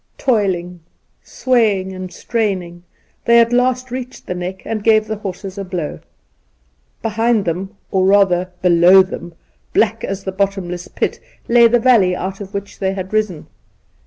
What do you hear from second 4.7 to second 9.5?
gave the horses a blow. Behind them, or rather below them,